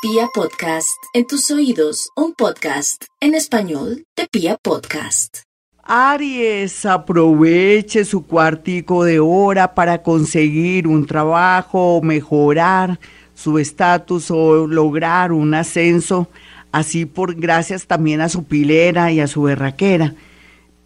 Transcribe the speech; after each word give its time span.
Pia 0.00 0.28
Podcast, 0.32 0.96
en 1.12 1.26
tus 1.26 1.50
oídos, 1.50 2.10
un 2.14 2.32
podcast 2.32 3.06
en 3.20 3.34
español 3.34 4.04
de 4.16 4.28
Pia 4.30 4.56
Podcast. 4.56 5.38
Aries, 5.82 6.86
aproveche 6.86 8.04
su 8.04 8.24
cuartico 8.24 9.02
de 9.02 9.18
hora 9.18 9.74
para 9.74 10.04
conseguir 10.04 10.86
un 10.86 11.04
trabajo, 11.04 12.00
mejorar 12.00 13.00
su 13.34 13.58
estatus 13.58 14.30
o 14.30 14.68
lograr 14.68 15.32
un 15.32 15.52
ascenso, 15.54 16.28
así 16.70 17.04
por 17.04 17.34
gracias 17.34 17.88
también 17.88 18.20
a 18.20 18.28
su 18.28 18.44
pilera 18.44 19.10
y 19.10 19.18
a 19.18 19.26
su 19.26 19.42
berraquera. 19.42 20.14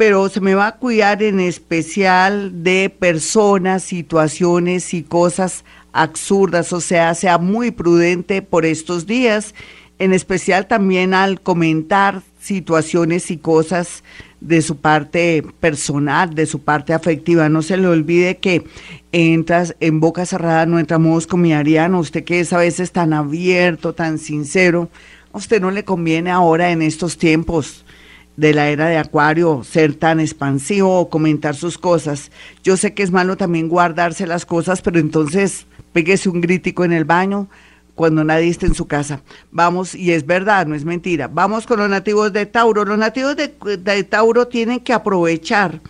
Pero 0.04 0.28
se 0.28 0.40
me 0.40 0.56
va 0.56 0.66
a 0.66 0.76
cuidar 0.78 1.22
en 1.22 1.38
especial 1.38 2.64
de 2.64 2.90
personas, 2.90 3.84
situaciones 3.84 4.94
y 4.94 5.04
cosas 5.04 5.64
absurdas, 5.92 6.72
o 6.72 6.80
sea, 6.80 7.14
sea 7.14 7.38
muy 7.38 7.70
prudente 7.70 8.42
por 8.42 8.66
estos 8.66 9.06
días, 9.06 9.54
en 10.00 10.12
especial 10.12 10.66
también 10.66 11.14
al 11.14 11.40
comentar 11.40 12.22
situaciones 12.40 13.30
y 13.30 13.36
cosas 13.36 14.02
de 14.40 14.60
su 14.60 14.78
parte 14.78 15.44
personal, 15.60 16.34
de 16.34 16.46
su 16.46 16.62
parte 16.62 16.94
afectiva. 16.94 17.48
No 17.48 17.62
se 17.62 17.76
le 17.76 17.86
olvide 17.86 18.38
que 18.38 18.64
entras 19.12 19.76
en 19.78 20.00
boca 20.00 20.26
cerrada, 20.26 20.66
no 20.66 20.80
entramos 20.80 21.28
con 21.28 21.42
mi 21.42 21.52
Ariano, 21.52 22.00
usted 22.00 22.24
que 22.24 22.40
es 22.40 22.52
a 22.52 22.58
veces 22.58 22.90
tan 22.90 23.12
abierto, 23.12 23.92
tan 23.92 24.18
sincero, 24.18 24.90
a 25.32 25.38
usted 25.38 25.60
no 25.60 25.70
le 25.70 25.84
conviene 25.84 26.32
ahora 26.32 26.72
en 26.72 26.82
estos 26.82 27.18
tiempos 27.18 27.84
de 28.42 28.52
la 28.52 28.68
era 28.68 28.88
de 28.88 28.98
Acuario 28.98 29.62
ser 29.64 29.94
tan 29.94 30.20
expansivo 30.20 30.98
o 30.98 31.08
comentar 31.08 31.54
sus 31.54 31.78
cosas. 31.78 32.30
Yo 32.62 32.76
sé 32.76 32.92
que 32.92 33.02
es 33.02 33.12
malo 33.12 33.36
también 33.36 33.68
guardarse 33.68 34.26
las 34.26 34.44
cosas, 34.44 34.82
pero 34.82 34.98
entonces 34.98 35.66
Péguese 35.92 36.28
un 36.28 36.40
grítico 36.40 36.84
en 36.84 36.92
el 36.92 37.04
baño 37.04 37.48
cuando 37.94 38.24
nadie 38.24 38.48
esté 38.48 38.66
en 38.66 38.74
su 38.74 38.86
casa. 38.86 39.20
Vamos, 39.50 39.94
y 39.94 40.12
es 40.12 40.26
verdad, 40.26 40.66
no 40.66 40.74
es 40.74 40.84
mentira. 40.84 41.28
Vamos 41.28 41.66
con 41.66 41.78
los 41.78 41.90
nativos 41.90 42.32
de 42.32 42.46
Tauro. 42.46 42.84
Los 42.84 42.98
nativos 42.98 43.36
de, 43.36 43.54
de 43.78 44.04
Tauro 44.04 44.48
tienen 44.48 44.80
que 44.80 44.94
aprovechar 44.94 45.80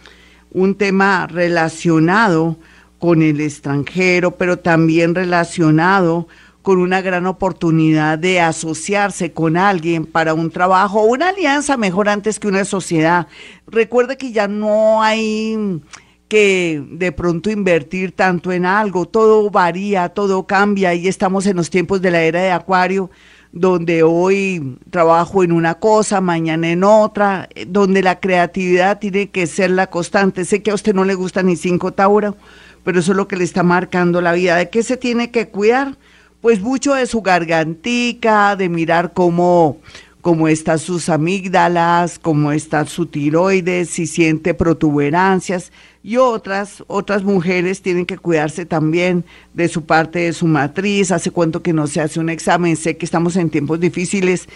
un 0.50 0.75
tema 0.75 1.28
relacionado 1.28 2.58
con 2.98 3.23
el 3.23 3.41
extranjero, 3.41 4.33
pero 4.33 4.58
también 4.58 5.14
relacionado 5.14 6.27
con 6.62 6.78
una 6.78 7.00
gran 7.00 7.27
oportunidad 7.27 8.18
de 8.18 8.41
asociarse 8.41 9.32
con 9.32 9.56
alguien 9.56 10.06
para 10.06 10.32
un 10.34 10.50
trabajo, 10.50 11.02
una 11.02 11.30
alianza 11.30 11.77
mejor 11.77 12.08
antes 12.08 12.38
que 12.38 12.48
una 12.48 12.64
sociedad. 12.64 13.27
Recuerde 13.66 14.16
que 14.16 14.32
ya 14.32 14.48
no 14.48 15.02
hay 15.02 15.83
que 16.28 16.83
de 16.88 17.12
pronto 17.12 17.50
invertir 17.50 18.12
tanto 18.12 18.52
en 18.52 18.64
algo, 18.64 19.05
todo 19.06 19.50
varía, 19.50 20.08
todo 20.08 20.46
cambia 20.46 20.94
y 20.94 21.06
estamos 21.06 21.44
en 21.46 21.56
los 21.56 21.68
tiempos 21.68 22.00
de 22.00 22.10
la 22.10 22.22
era 22.22 22.40
de 22.40 22.50
Acuario, 22.50 23.10
donde 23.52 24.02
hoy 24.02 24.78
trabajo 24.88 25.44
en 25.44 25.52
una 25.52 25.74
cosa, 25.74 26.22
mañana 26.22 26.70
en 26.70 26.84
otra, 26.84 27.50
donde 27.66 28.02
la 28.02 28.18
creatividad 28.18 28.98
tiene 28.98 29.28
que 29.28 29.46
ser 29.46 29.72
la 29.72 29.88
constante. 29.88 30.46
Sé 30.46 30.62
que 30.62 30.70
a 30.70 30.74
usted 30.74 30.94
no 30.94 31.05
le 31.05 31.14
gusta 31.14 31.42
ni 31.42 31.55
cinco 31.55 31.92
Tauro, 31.92 32.34
pero 32.83 33.00
eso 33.00 33.12
es 33.12 33.16
lo 33.16 33.28
que 33.28 33.36
le 33.36 33.44
está 33.44 33.62
marcando 33.62 34.22
la 34.22 34.33
vida. 34.33 34.56
¿De 34.56 34.70
qué 34.70 34.83
se 34.83 34.96
tiene 34.96 35.30
que 35.30 35.48
cuidar? 35.48 35.98
Pues 36.43 36.61
mucho 36.61 36.95
de 36.95 37.07
su 37.07 37.23
gargantica, 37.23 38.57
de 38.57 38.69
mirar 38.69 39.12
cómo 39.15 39.79
cómo 40.21 40.48
están 40.48 40.79
sus 40.79 41.09
amígdalas, 41.09 42.19
cómo 42.19 42.53
está 42.53 42.85
su 42.87 43.07
tiroides, 43.07 43.91
si 43.91 44.07
siente 44.07 44.53
protuberancias. 44.53 45.73
Y 46.03 46.17
otras, 46.17 46.83
otras 46.89 47.23
mujeres 47.23 47.81
tienen 47.81 48.07
que 48.07 48.19
cuidarse 48.19 48.67
también 48.67 49.25
de 49.55 49.69
su 49.69 49.85
parte 49.85 50.20
de 50.20 50.33
su 50.33 50.47
matriz, 50.47 51.13
hace 51.13 51.31
cuánto 51.31 51.63
que 51.63 51.73
no 51.73 51.87
se 51.87 52.01
hace 52.01 52.19
un 52.19 52.29
examen, 52.29 52.77
sé 52.77 52.97
que 52.97 53.05
estamos 53.05 53.37
en 53.37 53.51
tiempos 53.51 53.79
difíciles 53.79 54.48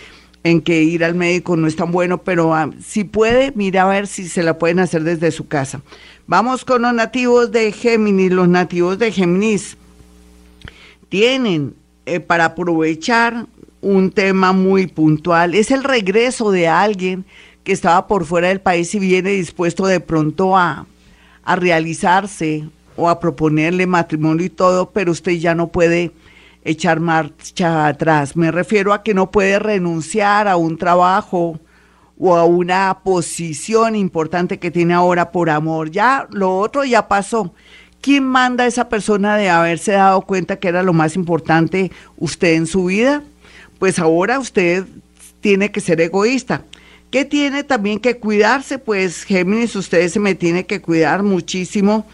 en 0.43 0.61
que 0.63 0.83
ir 0.83 1.05
al 1.05 1.15
médico 1.15 1.57
no 1.57 1.67
es 1.69 1.77
tan 1.77 1.91
bueno, 1.93 2.19
pero 2.19 2.55
ah, 2.55 2.71
si 2.85 3.05
puede, 3.05 3.53
mira 3.57 3.83
a 3.83 3.89
ver 3.89 4.07
si 4.09 4.29
se 4.29 4.43
la 4.43 4.59
pueden 4.59 4.79
hacer 4.79 5.03
desde 5.03 5.31
su 5.33 5.49
casa. 5.49 5.83
Vamos 6.27 6.65
con 6.65 6.83
los 6.83 6.95
nativos 6.95 7.53
de 7.53 7.71
Géminis, 7.71 8.33
los 8.33 8.49
nativos 8.49 8.99
de 8.99 9.11
Géminis 9.13 9.77
tienen 11.17 11.75
eh, 12.05 12.21
para 12.21 12.45
aprovechar 12.45 13.47
un 13.81 14.11
tema 14.11 14.53
muy 14.53 14.87
puntual. 14.87 15.55
Es 15.55 15.71
el 15.71 15.83
regreso 15.83 16.51
de 16.51 16.69
alguien 16.69 17.25
que 17.65 17.73
estaba 17.73 18.07
por 18.07 18.27
fuera 18.27 18.49
del 18.49 18.61
país 18.61 18.95
y 18.95 18.99
viene 18.99 19.31
dispuesto 19.31 19.87
de 19.87 20.01
pronto 20.01 20.59
a, 20.59 20.87
a 21.43 21.57
realizarse 21.57 22.69
o 22.97 23.09
a 23.09 23.19
proponerle 23.19 23.87
matrimonio 23.87 24.45
y 24.45 24.51
todo, 24.51 24.91
pero 24.91 25.11
usted 25.11 25.33
ya 25.33 25.55
no 25.55 25.69
puede 25.69 26.13
echar 26.65 27.01
marcha 27.01 27.87
atrás. 27.87 28.37
Me 28.37 28.51
refiero 28.51 28.93
a 28.93 29.03
que 29.03 29.15
no 29.15 29.31
puede 29.31 29.59
renunciar 29.59 30.49
a 30.49 30.59
un 30.59 30.77
trabajo 30.77 31.59
o 32.19 32.37
a 32.37 32.45
una 32.45 32.99
posición 33.03 33.97
importante 33.97 34.59
que 34.59 34.71
tiene 34.71 34.93
ahora 34.93 35.33
por 35.33 35.49
amor. 35.49 35.91
Ya 35.91 36.29
lo 36.31 36.59
otro 36.59 36.85
ya 36.85 37.09
pasó. 37.09 37.55
¿Quién 38.01 38.25
manda 38.25 38.65
a 38.65 38.67
esa 38.67 38.89
persona 38.89 39.37
de 39.37 39.49
haberse 39.49 39.93
dado 39.93 40.21
cuenta 40.23 40.57
que 40.57 40.69
era 40.69 40.83
lo 40.83 40.93
más 40.93 41.17
importante 41.17 41.91
usted 42.19 42.55
en 42.55 42.67
su 42.67 42.85
vida? 42.87 43.23
pues 43.79 43.99
ahora 43.99 44.39
usted 44.39 44.85
tiene 45.41 45.71
que 45.71 45.81
ser 45.81 46.01
egoísta. 46.01 46.65
¿Qué 47.11 47.25
tiene 47.25 47.65
también 47.65 48.01
que 48.01 48.19
cuidarse? 48.19 48.79
Pues 48.79 49.25
Géminis, 49.25 49.77
usted 49.77 50.09
se 50.09 50.21
me 50.21 50.35
tiene 50.35 50.67
que 50.67 50.81
cuidar 50.81 51.23
muchísimo 51.23 52.07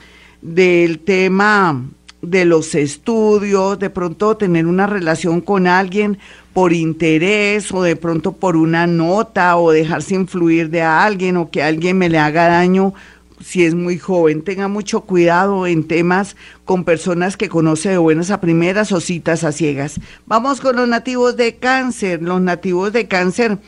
del 0.42 0.98
tema 0.98 1.82
de 2.20 2.44
los 2.44 2.74
estudios, 2.74 3.78
de 3.78 3.90
pronto 3.90 4.36
tener 4.36 4.66
una 4.66 4.86
relación 4.86 5.40
con 5.40 5.66
alguien 5.66 6.18
por 6.52 6.72
interés 6.72 7.72
o 7.72 7.82
de 7.82 7.96
pronto 7.96 8.32
por 8.32 8.56
una 8.56 8.86
nota 8.86 9.56
o 9.56 9.72
dejarse 9.72 10.14
influir 10.14 10.68
de 10.68 10.82
alguien 10.82 11.36
o 11.36 11.50
que 11.50 11.62
alguien 11.62 11.98
me 11.98 12.08
le 12.08 12.18
haga 12.18 12.46
daño 12.48 12.94
si 13.42 13.64
es 13.64 13.74
muy 13.74 13.98
joven, 13.98 14.42
tenga 14.42 14.68
mucho 14.68 15.02
cuidado 15.02 15.66
en 15.66 15.86
temas 15.86 16.36
con 16.64 16.84
personas 16.84 17.36
que 17.36 17.48
conoce 17.48 17.90
de 17.90 17.98
buenas 17.98 18.30
a 18.30 18.40
primeras 18.40 18.92
o 18.92 19.00
citas 19.00 19.44
a 19.44 19.52
ciegas. 19.52 20.00
Vamos 20.26 20.60
con 20.60 20.76
los 20.76 20.88
nativos 20.88 21.36
de 21.36 21.56
cáncer. 21.56 22.22
Los 22.22 22.40
nativos 22.40 22.92
de 22.92 23.08
cáncer 23.08 23.58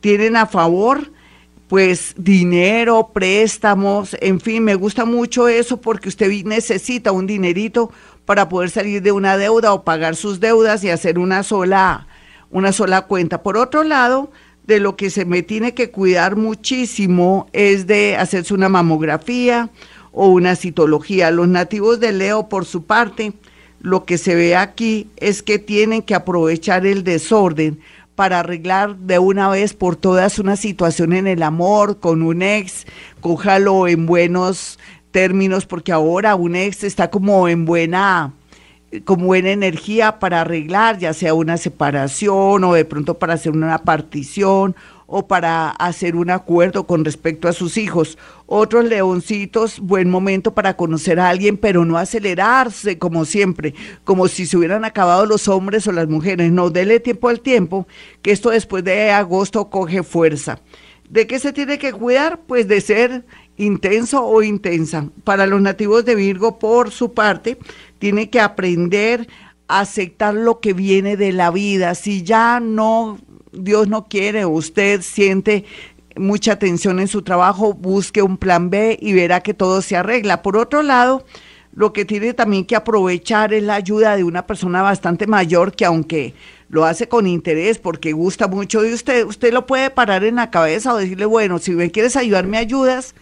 tienen 0.00 0.36
a 0.36 0.46
favor 0.46 1.12
pues 1.68 2.14
dinero, 2.16 3.10
préstamos, 3.12 4.16
en 4.20 4.38
fin, 4.38 4.62
me 4.62 4.74
gusta 4.74 5.06
mucho 5.06 5.48
eso 5.48 5.80
porque 5.80 6.08
usted 6.08 6.30
necesita 6.44 7.10
un 7.10 7.26
dinerito 7.26 7.90
para 8.26 8.48
poder 8.48 8.70
salir 8.70 9.02
de 9.02 9.12
una 9.12 9.36
deuda 9.38 9.72
o 9.72 9.82
pagar 9.82 10.14
sus 10.14 10.40
deudas 10.40 10.84
y 10.84 10.90
hacer 10.90 11.18
una 11.18 11.42
sola 11.42 12.06
una 12.50 12.70
sola 12.70 13.02
cuenta. 13.02 13.42
Por 13.42 13.56
otro 13.56 13.82
lado, 13.82 14.30
de 14.66 14.80
lo 14.80 14.96
que 14.96 15.10
se 15.10 15.24
me 15.24 15.42
tiene 15.42 15.74
que 15.74 15.90
cuidar 15.90 16.36
muchísimo 16.36 17.48
es 17.52 17.86
de 17.86 18.16
hacerse 18.16 18.54
una 18.54 18.68
mamografía 18.68 19.70
o 20.12 20.28
una 20.28 20.56
citología. 20.56 21.30
Los 21.30 21.48
nativos 21.48 22.00
de 22.00 22.12
Leo, 22.12 22.48
por 22.48 22.64
su 22.64 22.84
parte, 22.84 23.34
lo 23.80 24.04
que 24.04 24.16
se 24.16 24.34
ve 24.34 24.56
aquí 24.56 25.08
es 25.16 25.42
que 25.42 25.58
tienen 25.58 26.02
que 26.02 26.14
aprovechar 26.14 26.86
el 26.86 27.04
desorden 27.04 27.80
para 28.14 28.40
arreglar 28.40 28.96
de 28.96 29.18
una 29.18 29.48
vez 29.48 29.74
por 29.74 29.96
todas 29.96 30.38
una 30.38 30.56
situación 30.56 31.12
en 31.12 31.26
el 31.26 31.42
amor 31.42 31.98
con 31.98 32.22
un 32.22 32.42
ex, 32.42 32.86
cójalo 33.20 33.88
en 33.88 34.06
buenos 34.06 34.78
términos, 35.10 35.66
porque 35.66 35.92
ahora 35.92 36.34
un 36.34 36.56
ex 36.56 36.84
está 36.84 37.10
como 37.10 37.48
en 37.48 37.64
buena 37.64 38.32
con 39.04 39.26
buena 39.26 39.50
energía 39.50 40.18
para 40.18 40.42
arreglar, 40.42 40.98
ya 40.98 41.12
sea 41.12 41.34
una 41.34 41.56
separación 41.56 42.64
o 42.64 42.74
de 42.74 42.84
pronto 42.84 43.18
para 43.18 43.34
hacer 43.34 43.52
una 43.52 43.78
partición 43.78 44.76
o 45.06 45.26
para 45.26 45.70
hacer 45.70 46.16
un 46.16 46.30
acuerdo 46.30 46.86
con 46.86 47.04
respecto 47.04 47.48
a 47.48 47.52
sus 47.52 47.76
hijos. 47.76 48.18
Otros 48.46 48.84
leoncitos, 48.84 49.80
buen 49.80 50.10
momento 50.10 50.54
para 50.54 50.76
conocer 50.76 51.20
a 51.20 51.28
alguien, 51.28 51.56
pero 51.56 51.84
no 51.84 51.98
acelerarse 51.98 52.98
como 52.98 53.24
siempre, 53.24 53.74
como 54.04 54.28
si 54.28 54.46
se 54.46 54.56
hubieran 54.56 54.84
acabado 54.84 55.26
los 55.26 55.48
hombres 55.48 55.86
o 55.86 55.92
las 55.92 56.08
mujeres. 56.08 56.50
No, 56.50 56.70
dele 56.70 57.00
tiempo 57.00 57.28
al 57.28 57.40
tiempo, 57.40 57.86
que 58.22 58.32
esto 58.32 58.50
después 58.50 58.84
de 58.84 59.10
agosto 59.10 59.70
coge 59.70 60.02
fuerza. 60.02 60.60
¿De 61.08 61.26
qué 61.26 61.38
se 61.38 61.52
tiene 61.52 61.78
que 61.78 61.92
cuidar? 61.92 62.40
Pues 62.46 62.66
de 62.66 62.80
ser 62.80 63.24
intenso 63.56 64.24
o 64.24 64.42
intensa. 64.42 65.08
Para 65.24 65.46
los 65.46 65.60
nativos 65.60 66.04
de 66.04 66.14
Virgo, 66.14 66.58
por 66.58 66.90
su 66.90 67.12
parte, 67.12 67.58
tiene 67.98 68.30
que 68.30 68.40
aprender 68.40 69.28
a 69.68 69.80
aceptar 69.80 70.34
lo 70.34 70.60
que 70.60 70.72
viene 70.72 71.16
de 71.16 71.32
la 71.32 71.50
vida. 71.50 71.94
Si 71.94 72.22
ya 72.22 72.60
no, 72.60 73.18
Dios 73.52 73.88
no 73.88 74.06
quiere, 74.08 74.46
usted 74.46 75.02
siente 75.02 75.64
mucha 76.16 76.58
tensión 76.58 77.00
en 77.00 77.08
su 77.08 77.22
trabajo, 77.22 77.74
busque 77.74 78.22
un 78.22 78.36
plan 78.36 78.70
B 78.70 78.98
y 79.00 79.12
verá 79.12 79.40
que 79.40 79.54
todo 79.54 79.82
se 79.82 79.96
arregla. 79.96 80.42
Por 80.42 80.56
otro 80.56 80.82
lado, 80.82 81.24
lo 81.74 81.92
que 81.92 82.04
tiene 82.04 82.34
también 82.34 82.64
que 82.64 82.76
aprovechar 82.76 83.52
es 83.52 83.62
la 83.62 83.74
ayuda 83.74 84.16
de 84.16 84.24
una 84.24 84.46
persona 84.46 84.82
bastante 84.82 85.26
mayor 85.26 85.74
que 85.74 85.84
aunque 85.84 86.34
lo 86.74 86.84
hace 86.84 87.06
con 87.06 87.28
interés 87.28 87.78
porque 87.78 88.10
gusta 88.10 88.48
mucho 88.48 88.82
de 88.82 88.92
usted, 88.92 89.24
usted 89.24 89.52
lo 89.52 89.64
puede 89.64 89.90
parar 89.90 90.24
en 90.24 90.34
la 90.34 90.50
cabeza 90.50 90.92
o 90.92 90.96
decirle, 90.96 91.24
bueno, 91.24 91.60
si 91.60 91.70
me 91.70 91.92
quieres 91.92 92.16
ayudar, 92.16 92.48
me 92.48 92.58
ayudas, 92.58 93.14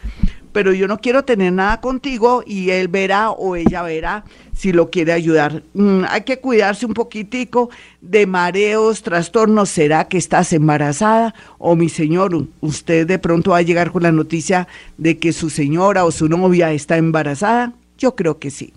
pero 0.53 0.73
yo 0.73 0.89
no 0.89 0.97
quiero 1.03 1.27
tener 1.27 1.53
nada 1.53 1.83
contigo 1.83 2.43
y 2.47 2.71
él 2.71 2.89
verá 2.89 3.31
o 3.31 3.55
ella 3.55 3.83
verá 3.83 4.25
si 4.57 4.73
lo 4.73 4.89
quiere 4.89 5.13
ayudar. 5.13 5.63
Mm, 5.75 6.05
hay 6.09 6.23
que 6.23 6.39
cuidarse 6.39 6.87
un 6.87 6.95
poquitico 6.95 7.69
de 8.01 8.27
mareos, 8.27 9.03
trastornos. 9.03 9.69
¿Será 9.69 10.09
que 10.09 10.17
estás 10.17 10.55
embarazada? 10.55 11.35
O 11.59 11.77
mi 11.77 11.91
señor, 11.91 12.47
usted 12.63 13.07
de 13.07 13.19
pronto 13.19 13.51
va 13.51 13.59
a 13.59 13.63
llegar 13.63 13.93
con 13.93 14.03
la 14.03 14.13
noticia 14.13 14.67
de 14.97 15.19
que 15.19 15.35
su 15.35 15.51
señora 15.51 16.07
o 16.07 16.11
su 16.11 16.27
novia 16.27 16.73
está 16.73 16.97
embarazada. 16.97 17.75
Yo 17.99 18.17
creo 18.17 18.39
que 18.39 18.51
sí. 18.51 18.73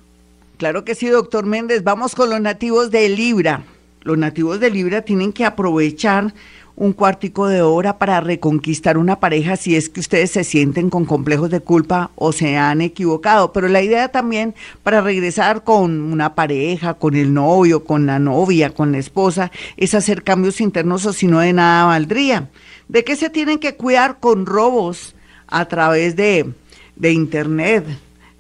Claro 0.57 0.83
que 0.83 0.95
sí, 0.95 1.07
doctor 1.07 1.45
Méndez. 1.45 1.81
Vamos 1.85 2.13
con 2.13 2.29
los 2.29 2.41
nativos 2.41 2.91
de 2.91 3.07
Libra. 3.07 3.63
Los 4.05 4.19
nativos 4.19 4.59
de 4.59 4.69
Libra 4.69 5.01
tienen 5.01 5.33
que 5.33 5.45
aprovechar 5.45 6.31
un 6.75 6.93
cuartico 6.93 7.47
de 7.47 7.63
hora 7.63 7.97
para 7.97 8.21
reconquistar 8.21 8.99
una 8.99 9.19
pareja 9.19 9.55
si 9.55 9.75
es 9.75 9.89
que 9.89 9.99
ustedes 9.99 10.29
se 10.29 10.43
sienten 10.43 10.91
con 10.91 11.05
complejos 11.05 11.49
de 11.49 11.59
culpa 11.59 12.11
o 12.13 12.31
se 12.31 12.55
han 12.55 12.81
equivocado. 12.81 13.51
Pero 13.51 13.67
la 13.67 13.81
idea 13.81 14.09
también 14.09 14.53
para 14.83 15.01
regresar 15.01 15.63
con 15.63 16.13
una 16.13 16.35
pareja, 16.35 16.93
con 16.93 17.15
el 17.15 17.33
novio, 17.33 17.83
con 17.83 18.05
la 18.05 18.19
novia, 18.19 18.75
con 18.75 18.91
la 18.91 18.99
esposa, 18.99 19.51
es 19.75 19.95
hacer 19.95 20.21
cambios 20.21 20.61
internos 20.61 21.03
o 21.07 21.11
si 21.11 21.25
no 21.25 21.39
de 21.39 21.53
nada 21.53 21.85
valdría. 21.85 22.51
¿De 22.87 23.03
qué 23.03 23.15
se 23.15 23.31
tienen 23.31 23.57
que 23.57 23.75
cuidar 23.75 24.19
con 24.19 24.45
robos 24.45 25.15
a 25.47 25.65
través 25.65 26.15
de, 26.15 26.53
de 26.95 27.11
internet? 27.11 27.85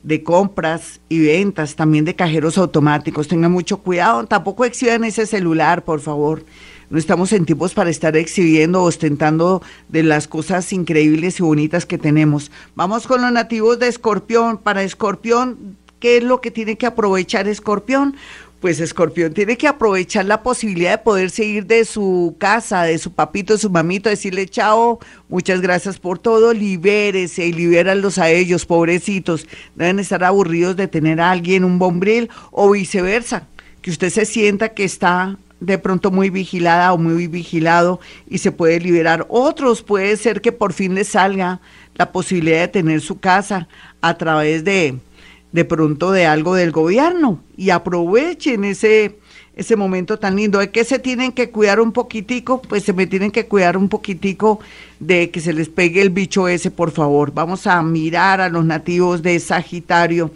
De 0.05 0.21
compras 0.21 0.99
y 1.09 1.25
ventas, 1.25 1.75
también 1.75 2.05
de 2.05 2.15
cajeros 2.15 2.59
automáticos. 2.59 3.27
Tengan 3.27 3.51
mucho 3.51 3.77
cuidado, 3.77 4.23
tampoco 4.25 4.63
exhiban 4.63 5.03
ese 5.03 5.25
celular, 5.25 5.83
por 5.83 5.99
favor. 5.99 6.45
No 6.91 6.99
estamos 6.99 7.33
en 7.33 7.45
tiempos 7.45 7.73
para 7.73 7.89
estar 7.89 8.15
exhibiendo, 8.15 8.83
ostentando 8.83 9.63
de 9.89 10.03
las 10.03 10.27
cosas 10.27 10.71
increíbles 10.73 11.39
y 11.39 11.43
bonitas 11.43 11.87
que 11.87 11.97
tenemos. 11.97 12.51
Vamos 12.75 13.07
con 13.07 13.23
los 13.23 13.31
nativos 13.31 13.79
de 13.79 13.87
Escorpión. 13.87 14.59
Para 14.59 14.83
Escorpión, 14.83 15.75
¿qué 15.99 16.17
es 16.17 16.23
lo 16.23 16.39
que 16.39 16.51
tiene 16.51 16.77
que 16.77 16.85
aprovechar 16.85 17.47
Escorpión? 17.47 18.15
Pues 18.59 18.79
Escorpión 18.79 19.33
tiene 19.33 19.57
que 19.57 19.67
aprovechar 19.67 20.25
la 20.25 20.41
posibilidad 20.41 20.91
de 20.91 20.97
poder 21.03 21.29
seguir 21.29 21.65
de 21.65 21.85
su 21.85 22.35
casa, 22.39 22.83
de 22.83 22.97
su 22.97 23.11
papito, 23.11 23.53
de 23.53 23.59
su 23.59 23.69
mamito, 23.69 24.09
decirle 24.09 24.47
chao, 24.47 24.99
muchas 25.29 25.61
gracias 25.61 25.99
por 25.99 26.19
todo, 26.19 26.53
libérese 26.53 27.45
y 27.45 27.53
libéralos 27.53 28.17
a 28.17 28.29
ellos, 28.29 28.65
pobrecitos. 28.65 29.47
Deben 29.75 29.99
estar 29.99 30.23
aburridos 30.23 30.75
de 30.75 30.87
tener 30.87 31.21
a 31.21 31.31
alguien 31.31 31.63
un 31.63 31.77
bombril 31.77 32.29
o 32.51 32.71
viceversa, 32.71 33.47
que 33.81 33.91
usted 33.91 34.09
se 34.09 34.25
sienta 34.25 34.69
que 34.69 34.83
está 34.83 35.37
de 35.59 35.77
pronto 35.77 36.11
muy 36.11 36.29
vigilada 36.29 36.93
o 36.93 36.97
muy 36.97 37.27
vigilado 37.27 37.99
y 38.27 38.39
se 38.39 38.51
puede 38.51 38.79
liberar. 38.79 39.25
Otros 39.29 39.81
puede 39.81 40.17
ser 40.17 40.41
que 40.41 40.51
por 40.51 40.73
fin 40.73 40.95
les 40.95 41.09
salga 41.09 41.59
la 41.95 42.11
posibilidad 42.11 42.61
de 42.61 42.67
tener 42.67 43.01
su 43.01 43.19
casa 43.19 43.67
a 44.01 44.17
través 44.17 44.63
de 44.63 44.99
de 45.55 45.63
pronto 45.63 46.11
de 46.11 46.25
algo 46.25 46.53
del 46.53 46.73
gobierno 46.73 47.39
y 47.55 47.69
aprovechen 47.69 48.65
ese 48.65 49.17
ese 49.55 49.77
momento 49.77 50.19
tan 50.19 50.35
lindo. 50.35 50.59
¿De 50.59 50.69
que 50.69 50.83
se 50.83 50.99
tienen 50.99 51.31
que 51.31 51.49
cuidar 51.49 51.79
un 51.79 51.93
poquitico? 51.93 52.61
Pues 52.61 52.83
se 52.83 52.91
me 52.91 53.07
tienen 53.07 53.31
que 53.31 53.45
cuidar 53.47 53.77
un 53.77 53.87
poquitico 53.87 54.59
de 54.99 55.31
que 55.31 55.39
se 55.39 55.53
les 55.53 55.69
pegue 55.69 56.01
el 56.01 56.09
bicho 56.09 56.49
ese, 56.49 56.71
por 56.71 56.91
favor. 56.91 57.33
Vamos 57.33 57.65
a 57.67 57.81
mirar 57.81 58.41
a 58.41 58.49
los 58.49 58.65
nativos 58.65 59.23
de 59.23 59.39
Sagitario. 59.39 60.29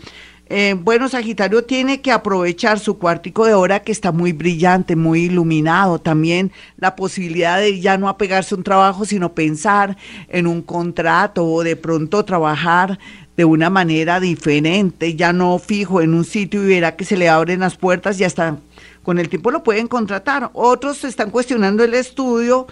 Eh, 0.52 0.76
bueno, 0.80 1.08
Sagitario 1.08 1.64
tiene 1.64 2.02
que 2.02 2.12
aprovechar 2.12 2.80
su 2.80 2.98
cuartico 2.98 3.46
de 3.46 3.54
hora 3.54 3.82
que 3.82 3.92
está 3.92 4.12
muy 4.12 4.34
brillante, 4.34 4.96
muy 4.96 5.26
iluminado. 5.26 6.00
También 6.00 6.52
la 6.78 6.96
posibilidad 6.96 7.60
de 7.60 7.80
ya 7.80 8.00
no 8.00 8.10
apegarse 8.10 8.56
a 8.56 8.58
un 8.58 8.64
trabajo, 8.64 9.06
sino 9.06 9.36
pensar 9.36 9.96
en 10.28 10.48
un 10.48 10.64
contrato 10.64 11.46
o 11.46 11.64
de 11.64 11.76
pronto 11.76 12.26
trabajar 12.26 12.98
de 13.38 13.46
una 13.46 13.70
manera 13.70 14.20
diferente, 14.20 15.16
ya 15.16 15.32
no 15.32 15.60
fijo 15.60 16.02
en 16.02 16.14
un 16.14 16.26
sitio 16.26 16.62
y 16.64 16.68
verá 16.68 16.98
que 16.98 17.06
se 17.06 17.16
le 17.16 17.30
abren 17.30 17.62
las 17.62 17.78
puertas 17.78 18.20
y 18.20 18.26
hasta 18.26 18.58
con 19.02 19.18
el 19.18 19.30
tiempo 19.30 19.52
lo 19.52 19.64
pueden 19.64 19.88
contratar. 19.88 20.50
Otros 20.54 21.06
están 21.06 21.30
cuestionando 21.30 21.84
el 21.84 21.94
estudio 21.94 22.68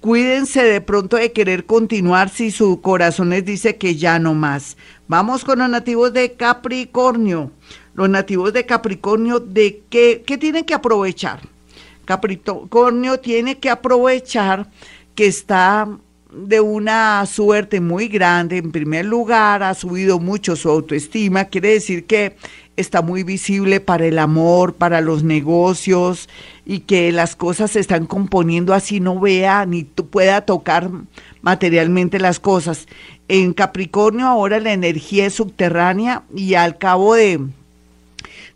Cuídense 0.00 0.62
de 0.62 0.80
pronto 0.80 1.16
de 1.16 1.32
querer 1.32 1.66
continuar 1.66 2.28
si 2.28 2.52
su 2.52 2.80
corazón 2.80 3.30
les 3.30 3.44
dice 3.44 3.78
que 3.78 3.96
ya 3.96 4.20
no 4.20 4.32
más. 4.32 4.76
Vamos 5.08 5.42
con 5.42 5.58
los 5.58 5.70
nativos 5.70 6.12
de 6.12 6.34
Capricornio. 6.34 7.50
Los 7.94 8.10
nativos 8.10 8.52
de 8.52 8.66
Capricornio, 8.66 9.40
¿de 9.40 9.82
qué, 9.88 10.22
qué 10.24 10.36
tienen 10.36 10.64
que 10.64 10.74
aprovechar? 10.74 11.40
Capricornio 12.04 13.18
tiene 13.18 13.58
que 13.58 13.70
aprovechar 13.70 14.70
que 15.14 15.26
está 15.26 15.88
de 16.32 16.60
una 16.60 17.24
suerte 17.26 17.80
muy 17.80 18.08
grande. 18.08 18.58
En 18.58 18.72
primer 18.72 19.04
lugar, 19.04 19.62
ha 19.62 19.74
subido 19.74 20.18
mucho 20.18 20.56
su 20.56 20.68
autoestima. 20.68 21.46
Quiere 21.46 21.72
decir 21.72 22.06
que 22.06 22.36
está 22.76 23.02
muy 23.02 23.24
visible 23.24 23.80
para 23.80 24.06
el 24.06 24.18
amor, 24.18 24.74
para 24.74 25.00
los 25.00 25.24
negocios 25.24 26.28
y 26.64 26.80
que 26.80 27.10
las 27.12 27.34
cosas 27.34 27.72
se 27.72 27.80
están 27.80 28.06
componiendo 28.06 28.72
así 28.72 29.00
no 29.00 29.18
vea 29.18 29.66
ni 29.66 29.82
pueda 29.84 30.42
tocar 30.42 30.90
materialmente 31.42 32.20
las 32.20 32.38
cosas. 32.38 32.86
En 33.26 33.52
Capricornio 33.52 34.26
ahora 34.26 34.60
la 34.60 34.72
energía 34.72 35.26
es 35.26 35.34
subterránea 35.34 36.22
y 36.34 36.54
al 36.54 36.78
cabo 36.78 37.14
de, 37.14 37.40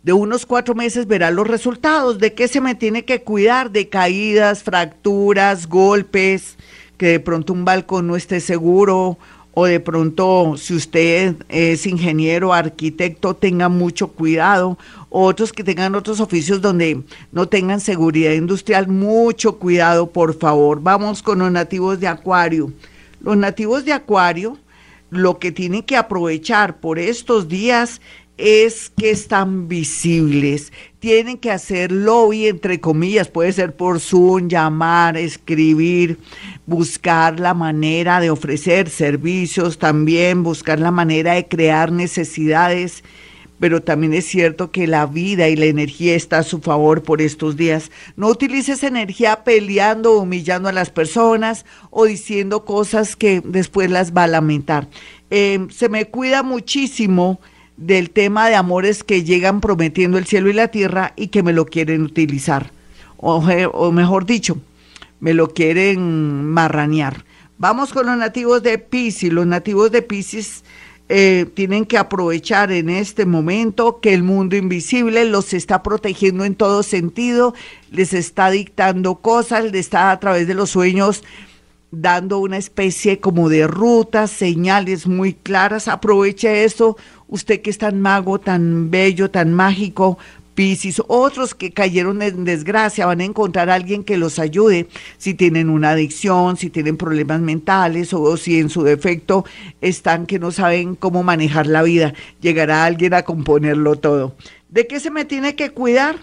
de 0.03 0.13
unos 0.13 0.45
cuatro 0.45 0.73
meses 0.73 1.05
verá 1.05 1.29
los 1.29 1.47
resultados. 1.47 2.17
¿De 2.19 2.33
qué 2.33 2.47
se 2.47 2.61
me 2.61 2.75
tiene 2.75 3.03
que 3.03 3.23
cuidar? 3.23 3.71
De 3.71 3.89
caídas, 3.89 4.63
fracturas, 4.63 5.67
golpes, 5.67 6.57
que 6.97 7.07
de 7.07 7.19
pronto 7.19 7.53
un 7.53 7.65
balcón 7.65 8.07
no 8.07 8.15
esté 8.15 8.39
seguro 8.39 9.17
o 9.53 9.65
de 9.65 9.79
pronto 9.79 10.55
si 10.57 10.73
usted 10.73 11.35
es 11.47 11.85
ingeniero, 11.85 12.53
arquitecto, 12.53 13.35
tenga 13.35 13.69
mucho 13.69 14.07
cuidado, 14.07 14.79
otros 15.09 15.53
que 15.53 15.63
tengan 15.63 15.93
otros 15.93 16.19
oficios 16.19 16.59
donde 16.59 17.03
no 17.31 17.47
tengan 17.47 17.79
seguridad 17.79 18.31
industrial, 18.31 18.87
mucho 18.87 19.59
cuidado, 19.59 20.07
por 20.07 20.37
favor. 20.37 20.81
Vamos 20.81 21.21
con 21.21 21.39
los 21.39 21.51
nativos 21.51 21.99
de 21.99 22.07
Acuario. 22.07 22.73
Los 23.21 23.37
nativos 23.37 23.85
de 23.85 23.93
Acuario 23.93 24.57
lo 25.13 25.37
que 25.37 25.51
tienen 25.51 25.83
que 25.83 25.95
aprovechar 25.95 26.79
por 26.79 26.97
estos 26.97 27.47
días 27.47 28.01
es 28.37 28.91
que 28.97 29.11
están 29.11 29.67
visibles. 29.67 30.71
Tienen 30.99 31.37
que 31.37 31.51
hacer 31.51 31.91
lobby, 31.91 32.47
entre 32.47 32.79
comillas, 32.79 33.27
puede 33.27 33.51
ser 33.53 33.75
por 33.75 33.99
Zoom, 33.99 34.47
llamar, 34.47 35.17
escribir, 35.17 36.17
buscar 36.65 37.39
la 37.39 37.53
manera 37.53 38.19
de 38.19 38.29
ofrecer 38.29 38.89
servicios, 38.89 39.77
también 39.77 40.43
buscar 40.43 40.79
la 40.79 40.91
manera 40.91 41.33
de 41.33 41.47
crear 41.47 41.91
necesidades. 41.91 43.03
Pero 43.59 43.81
también 43.81 44.13
es 44.13 44.25
cierto 44.25 44.71
que 44.71 44.87
la 44.87 45.05
vida 45.05 45.47
y 45.47 45.55
la 45.55 45.65
energía 45.65 46.15
está 46.15 46.39
a 46.39 46.43
su 46.43 46.59
favor 46.59 47.03
por 47.03 47.21
estos 47.21 47.55
días. 47.55 47.91
No 48.17 48.27
utilices 48.27 48.83
energía 48.83 49.43
peleando, 49.43 50.17
humillando 50.19 50.67
a 50.67 50.73
las 50.73 50.89
personas 50.89 51.65
o 51.89 52.05
diciendo 52.05 52.65
cosas 52.65 53.15
que 53.15 53.41
después 53.45 53.89
las 53.89 54.11
va 54.11 54.23
a 54.23 54.27
lamentar. 54.27 54.89
Eh, 55.29 55.65
se 55.69 55.87
me 55.87 56.05
cuida 56.05 56.43
muchísimo 56.43 57.39
del 57.77 58.09
tema 58.11 58.49
de 58.49 58.55
amores 58.55 59.03
que 59.03 59.23
llegan 59.23 59.61
prometiendo 59.61 60.17
el 60.17 60.25
cielo 60.25 60.49
y 60.49 60.53
la 60.53 60.69
tierra 60.69 61.13
y 61.15 61.27
que 61.27 61.43
me 61.43 61.53
lo 61.53 61.65
quieren 61.65 62.03
utilizar. 62.03 62.71
O, 63.17 63.91
mejor 63.91 64.25
dicho, 64.25 64.57
me 65.19 65.33
lo 65.33 65.53
quieren 65.53 66.45
marranear. 66.45 67.23
Vamos 67.57 67.93
con 67.93 68.05
los 68.05 68.17
nativos 68.17 68.61
de 68.63 68.77
Pisces. 68.77 69.31
Los 69.31 69.47
nativos 69.47 69.91
de 69.91 70.01
Pisces 70.01 70.63
eh, 71.07 71.45
tienen 71.53 71.85
que 71.85 71.97
aprovechar 71.97 72.71
en 72.71 72.89
este 72.89 73.25
momento 73.25 74.01
que 74.01 74.13
el 74.13 74.23
mundo 74.23 74.57
invisible 74.57 75.23
los 75.25 75.53
está 75.53 75.83
protegiendo 75.83 76.43
en 76.43 76.55
todo 76.55 76.83
sentido, 76.83 77.53
les 77.91 78.13
está 78.13 78.49
dictando 78.49 79.15
cosas, 79.15 79.65
les 79.65 79.75
está 79.75 80.11
a 80.11 80.19
través 80.19 80.47
de 80.47 80.53
los 80.53 80.71
sueños 80.71 81.23
dando 81.91 82.39
una 82.39 82.57
especie 82.57 83.19
como 83.19 83.49
de 83.49 83.67
rutas, 83.67 84.31
señales 84.31 85.05
muy 85.05 85.33
claras. 85.33 85.87
Aproveche 85.87 86.63
eso, 86.63 86.97
usted 87.33 87.61
que 87.61 87.71
es 87.71 87.79
tan 87.79 87.99
mago, 87.99 88.39
tan 88.39 88.91
bello, 88.91 89.31
tan 89.31 89.53
mágico, 89.53 90.19
Piscis, 90.53 91.01
otros 91.07 91.55
que 91.55 91.71
cayeron 91.71 92.21
en 92.21 92.45
desgracia, 92.45 93.07
van 93.07 93.21
a 93.21 93.25
encontrar 93.25 93.71
a 93.71 93.73
alguien 93.73 94.03
que 94.03 94.17
los 94.17 94.37
ayude 94.37 94.87
si 95.17 95.33
tienen 95.33 95.67
una 95.67 95.89
adicción, 95.89 96.57
si 96.57 96.69
tienen 96.69 96.95
problemas 96.95 97.41
mentales 97.41 98.13
o 98.13 98.37
si 98.37 98.59
en 98.59 98.69
su 98.69 98.83
defecto 98.83 99.45
están 99.81 100.27
que 100.27 100.37
no 100.37 100.51
saben 100.51 100.93
cómo 100.93 101.23
manejar 101.23 101.65
la 101.65 101.81
vida. 101.81 102.13
Llegará 102.39 102.85
alguien 102.85 103.15
a 103.15 103.23
componerlo 103.23 103.95
todo. 103.95 104.35
¿De 104.69 104.85
qué 104.85 104.99
se 104.99 105.09
me 105.09 105.25
tiene 105.25 105.55
que 105.55 105.71
cuidar? 105.71 106.17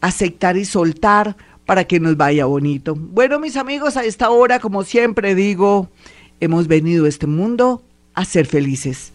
aceptar 0.00 0.56
y 0.56 0.64
soltar 0.64 1.36
para 1.64 1.84
que 1.84 1.98
nos 1.98 2.16
vaya 2.16 2.46
bonito. 2.46 2.94
Bueno, 2.94 3.40
mis 3.40 3.56
amigos, 3.56 3.96
a 3.96 4.04
esta 4.04 4.30
hora, 4.30 4.60
como 4.60 4.84
siempre 4.84 5.34
digo, 5.34 5.88
hemos 6.40 6.68
venido 6.68 7.06
a 7.06 7.08
este 7.08 7.26
mundo 7.26 7.82
a 8.14 8.24
ser 8.24 8.46
felices. 8.46 9.12